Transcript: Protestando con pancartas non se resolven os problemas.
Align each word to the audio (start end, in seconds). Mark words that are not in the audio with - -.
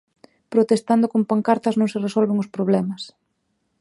Protestando 0.53 1.05
con 1.13 1.21
pancartas 1.31 1.75
non 1.79 1.91
se 1.91 2.03
resolven 2.05 2.37
os 2.43 2.51
problemas. 2.55 3.01